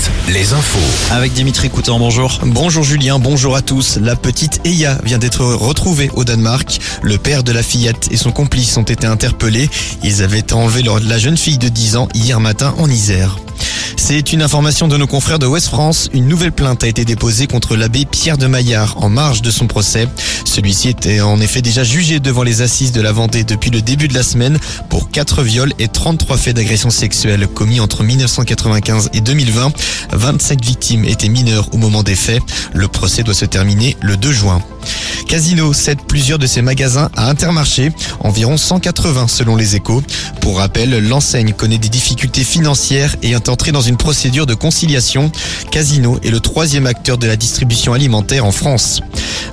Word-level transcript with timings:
Alouette, 0.00 0.10
les 0.28 0.52
infos. 0.52 1.12
Avec 1.12 1.32
Dimitri 1.32 1.68
Coutan, 1.70 1.98
bonjour. 1.98 2.40
Bonjour 2.44 2.82
Julien, 2.82 3.18
bonjour 3.18 3.56
à 3.56 3.62
tous. 3.62 3.98
La 4.00 4.16
petite 4.16 4.60
Eya 4.64 4.98
vient 5.04 5.18
d'être 5.18 5.44
retrouvée 5.44 6.10
au 6.14 6.24
Danemark. 6.24 6.80
Le 7.02 7.18
père 7.18 7.42
de 7.42 7.52
la 7.52 7.62
fillette 7.62 8.08
et 8.10 8.16
son 8.16 8.32
complice 8.32 8.76
ont 8.76 8.82
été 8.82 9.06
interpellés. 9.06 9.68
Ils 10.02 10.22
avaient 10.22 10.52
enlevé 10.52 10.82
la 10.82 11.18
jeune 11.18 11.36
fille 11.36 11.58
de 11.58 11.68
10 11.68 11.96
ans 11.96 12.08
hier 12.14 12.40
matin 12.40 12.74
en 12.78 12.88
Isère. 12.88 13.36
C'est 14.12 14.32
une 14.32 14.42
information 14.42 14.88
de 14.88 14.96
nos 14.96 15.06
confrères 15.06 15.38
de 15.38 15.46
West 15.46 15.68
France. 15.68 16.10
Une 16.12 16.26
nouvelle 16.26 16.50
plainte 16.50 16.82
a 16.82 16.88
été 16.88 17.04
déposée 17.04 17.46
contre 17.46 17.76
l'abbé 17.76 18.06
Pierre 18.06 18.38
de 18.38 18.48
Maillard 18.48 18.96
en 18.96 19.08
marge 19.08 19.40
de 19.40 19.52
son 19.52 19.68
procès. 19.68 20.08
Celui-ci 20.44 20.88
était 20.88 21.20
en 21.20 21.40
effet 21.40 21.62
déjà 21.62 21.84
jugé 21.84 22.18
devant 22.18 22.42
les 22.42 22.60
assises 22.60 22.90
de 22.90 23.00
la 23.00 23.12
Vendée 23.12 23.44
depuis 23.44 23.70
le 23.70 23.80
début 23.82 24.08
de 24.08 24.14
la 24.14 24.24
semaine 24.24 24.58
pour 24.88 25.12
4 25.12 25.44
viols 25.44 25.72
et 25.78 25.86
33 25.86 26.38
faits 26.38 26.56
d'agression 26.56 26.90
sexuelle 26.90 27.46
commis 27.46 27.78
entre 27.78 28.02
1995 28.02 29.10
et 29.12 29.20
2020. 29.20 29.72
27 30.10 30.64
victimes 30.64 31.04
étaient 31.04 31.28
mineures 31.28 31.72
au 31.72 31.76
moment 31.76 32.02
des 32.02 32.16
faits. 32.16 32.42
Le 32.74 32.88
procès 32.88 33.22
doit 33.22 33.32
se 33.32 33.44
terminer 33.44 33.96
le 34.00 34.16
2 34.16 34.32
juin. 34.32 34.60
Casino 35.30 35.72
cède 35.72 36.00
plusieurs 36.08 36.40
de 36.40 36.46
ses 36.48 36.60
magasins 36.60 37.08
à 37.14 37.30
Intermarché, 37.30 37.92
environ 38.18 38.56
180 38.56 39.28
selon 39.28 39.54
les 39.54 39.76
échos. 39.76 40.02
Pour 40.40 40.58
rappel, 40.58 41.06
l'enseigne 41.06 41.52
connaît 41.52 41.78
des 41.78 41.88
difficultés 41.88 42.42
financières 42.42 43.14
et 43.22 43.30
est 43.30 43.48
entrée 43.48 43.70
dans 43.70 43.80
une 43.80 43.96
procédure 43.96 44.44
de 44.44 44.54
conciliation. 44.54 45.30
Casino 45.70 46.18
est 46.24 46.30
le 46.30 46.40
troisième 46.40 46.88
acteur 46.88 47.16
de 47.16 47.28
la 47.28 47.36
distribution 47.36 47.92
alimentaire 47.92 48.44
en 48.44 48.50
France. 48.50 49.02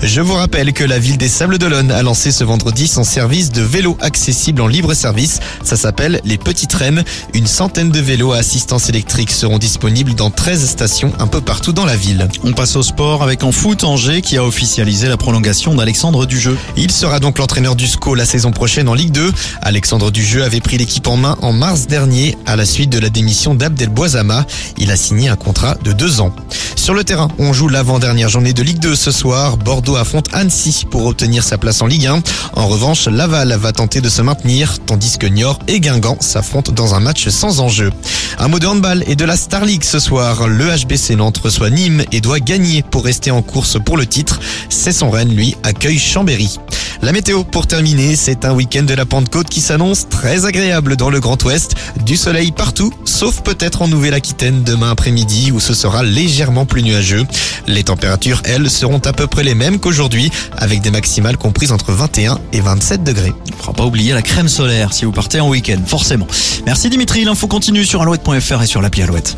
Je 0.02 0.20
vous 0.20 0.34
rappelle 0.34 0.74
que 0.74 0.84
la 0.84 0.98
ville 0.98 1.18
des 1.18 1.28
Sables 1.28 1.60
d'Olonne 1.60 1.92
a 1.92 2.02
lancé 2.02 2.32
ce 2.32 2.44
vendredi 2.44 2.88
son 2.88 3.04
service 3.04 3.52
de 3.52 3.62
vélos 3.62 3.98
accessible 4.02 4.62
en 4.62 4.68
libre 4.68 4.96
service. 4.96 5.40
Ça 5.64 5.76
s'appelle 5.76 6.22
les 6.26 6.40
Petites 6.40 6.74
Rennes. 6.74 7.04
Une 7.36 7.48
centaine 7.48 7.92
de 7.92 8.00
vélos 8.00 8.34
à 8.34 8.38
assistance 8.38 8.90
électrique 8.90 9.30
seront 9.32 9.60
disponibles 9.60 10.16
dans 10.16 10.32
13 10.32 10.68
stations 10.68 11.14
un 11.20 11.28
peu 11.28 11.42
partout 11.42 11.72
dans 11.72 11.86
la 11.86 11.96
ville. 11.96 12.28
On 12.44 12.54
passe 12.54 12.76
au 12.76 12.84
sport 12.84 13.22
avec 13.22 13.44
en 13.44 13.52
foot 13.52 13.84
Angers 13.84 14.22
qui 14.22 14.38
a 14.38 14.44
officialisé 14.44 15.08
la 15.08 15.18
prolongation 15.18 15.67
d'Alexandre 15.76 16.26
Dujeu. 16.26 16.58
Il 16.76 16.92
sera 16.92 17.20
donc 17.20 17.38
l'entraîneur 17.40 17.76
du 17.76 17.88
SCO 17.88 18.16
la 18.16 18.26
saison 18.26 18.52
prochaine 18.52 18.88
en 18.88 18.94
Ligue 18.94 19.12
2. 19.12 19.32
Alexandre 19.62 20.12
Dujeu 20.12 20.44
avait 20.44 20.62
pris 20.62 20.78
l'équipe 20.78 21.08
en 21.08 21.18
main 21.18 21.38
en 21.42 21.54
mars 21.54 21.88
dernier 21.88 22.38
à 22.46 22.56
la 22.56 22.66
suite 22.66 22.90
de 22.90 23.00
la 23.00 23.10
démission 23.10 23.56
d'Abdel 23.56 23.90
Boisama. 23.90 24.46
Il 24.78 24.92
a 24.92 24.96
signé 24.96 25.30
un 25.30 25.36
contrat 25.36 25.76
de 25.84 25.92
deux 25.92 26.22
ans. 26.22 26.34
Sur 26.76 26.94
le 26.94 27.04
terrain, 27.04 27.28
on 27.38 27.54
joue 27.54 27.68
l'avant-dernière 27.68 28.30
journée 28.30 28.54
de 28.54 28.64
Ligue 28.64 28.80
2 28.80 28.96
ce 28.96 29.12
soir. 29.12 29.58
Bordeaux 29.58 29.96
affronte 29.96 30.28
Annecy 30.34 30.86
pour 30.90 31.06
obtenir 31.06 31.44
sa 31.44 31.58
place 31.58 31.82
en 31.82 31.88
Ligue 31.88 32.08
1. 32.08 32.22
En 32.54 32.68
revanche, 32.68 33.08
Laval 33.08 33.54
va 33.54 33.74
tenter 33.74 34.00
de 34.00 34.10
se 34.10 34.22
maintenir, 34.22 34.78
tandis 34.86 35.18
que 35.18 35.28
Niort 35.28 35.60
et 35.68 35.80
Guingamp 35.80 36.18
s'affrontent 36.22 36.72
dans 36.72 36.96
un 36.96 37.00
match 37.00 37.28
sans 37.28 37.60
enjeu. 37.60 37.92
Un 38.40 38.48
mot 38.48 38.60
de 38.60 38.68
handball 38.68 39.04
et 39.08 39.16
de 39.16 39.26
la 39.26 39.36
Star 39.36 39.66
League 39.66 39.84
ce 39.84 40.00
soir. 40.00 40.48
Le 40.48 40.66
HBC 40.66 41.16
Nantes 41.16 41.40
reçoit 41.40 41.70
Nîmes 41.70 42.04
et 42.12 42.22
doit 42.22 42.40
gagner 42.40 42.84
pour 42.84 43.04
rester 43.04 43.32
en 43.32 43.42
course 43.42 43.78
pour 43.84 43.98
le 43.98 44.06
titre. 44.06 44.40
C'est 44.70 44.92
son 44.92 45.10
Rennes, 45.10 45.36
lui, 45.36 45.56
accueille 45.64 46.00
Chambéry. 46.00 46.58
La 47.02 47.12
météo 47.12 47.44
pour 47.44 47.68
terminer, 47.68 48.16
c'est 48.16 48.44
un 48.44 48.54
week-end 48.54 48.84
de 48.84 48.94
la 48.94 49.06
Pentecôte 49.06 49.50
qui 49.50 49.62
s'annonce 49.62 50.10
très 50.10 50.46
agréable 50.46 50.96
dans 50.96 51.10
le 51.10 51.20
Grand 51.20 51.42
Ouest. 51.44 51.76
Du 52.06 52.18
soleil 52.18 52.52
partout, 52.52 52.92
sauf 53.06 53.42
peut-être 53.42 53.82
en 53.82 53.88
Nouvelle-Aquitaine 53.88 54.64
demain 54.64 54.92
après-midi 54.92 55.52
où 55.52 55.60
ce 55.60 55.74
sera 55.74 56.04
légèrement 56.04 56.66
plus 56.66 56.84
nuageux. 56.84 57.26
Les 57.68 57.84
températures, 57.84 58.42
elles, 58.46 58.70
seront 58.70 59.00
à 59.00 59.14
peu 59.14 59.28
près 59.28 59.44
les 59.44 59.56
mêmes 59.56 59.80
qu'aujourd'hui 59.80 60.32
avec 60.58 60.82
des 60.82 60.92
maximales 60.92 61.38
comprises 61.38 61.72
entre 61.72 61.92
21 61.92 62.40
et 62.52 62.62
27 62.62 63.04
degrés. 63.04 63.34
Il 63.46 63.52
ne 63.52 63.58
faudra 63.58 63.74
pas 63.74 63.86
oublier 63.86 64.14
la 64.14 64.22
crème 64.22 64.48
solaire 64.50 64.94
si 64.94 65.06
vous 65.06 65.12
partez 65.12 65.40
en 65.40 65.50
week-end, 65.50 65.80
forcément. 65.86 66.28
Merci 66.66 66.90
Dimitri, 66.90 67.24
l'info 67.26 67.48
continue 67.48 67.86
sur 67.86 68.02
alouette.fr 68.02 68.62
et 68.62 68.68
sur 68.68 68.82
l'appli 68.82 69.04
Alouette. 69.04 69.38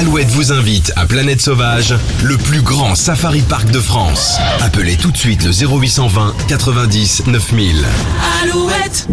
Alouette 0.00 0.28
vous 0.28 0.50
invite 0.50 0.94
à 0.96 1.04
Planète 1.04 1.42
Sauvage, 1.42 1.94
le 2.22 2.38
plus 2.38 2.62
grand 2.62 2.94
safari 2.94 3.42
park 3.42 3.70
de 3.70 3.80
France. 3.80 4.38
Appelez 4.62 4.96
tout 4.96 5.10
de 5.10 5.16
suite 5.18 5.44
le 5.44 5.50
0820 5.50 6.36
90 6.48 7.24
9000. 7.26 7.84
Alouette 8.42 9.08